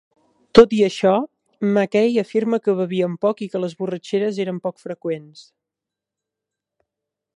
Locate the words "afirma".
2.21-2.59